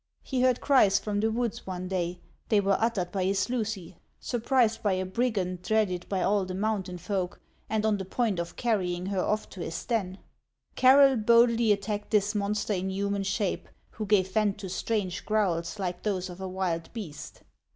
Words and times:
He 0.23 0.41
heard 0.41 0.61
cries 0.61 0.97
from 0.97 1.19
the 1.19 1.29
woods 1.29 1.67
one 1.67 1.87
day; 1.87 2.19
they 2.49 2.59
were 2.59 2.75
uttered 2.79 3.11
by 3.11 3.23
his 3.25 3.51
Lucy, 3.51 3.97
surprised 4.19 4.81
by 4.81 4.93
a 4.93 5.05
brigand 5.05 5.61
dreaded 5.61 6.09
by 6.09 6.23
all 6.23 6.43
the 6.43 6.55
mountain 6.55 6.97
folk, 6.97 7.39
and 7.69 7.85
on 7.85 7.97
the 7.97 8.05
point 8.05 8.39
of 8.39 8.55
carrying 8.55 9.05
her 9.05 9.21
off 9.23 9.47
to 9.51 9.59
his 9.59 9.85
den. 9.85 10.17
Carroll 10.75 11.17
boldly 11.17 11.71
attacked 11.71 12.09
this 12.09 12.33
monster 12.33 12.73
in 12.73 12.89
human 12.89 13.21
shape, 13.21 13.69
who 13.91 14.07
gave 14.07 14.31
vent 14.31 14.57
to 14.57 14.69
strange 14.69 15.23
growls 15.23 15.77
like 15.77 16.01
those 16.01 16.31
of 16.31 16.41
a 16.41 16.47
wild 16.47 16.91
beast. 16.93 17.43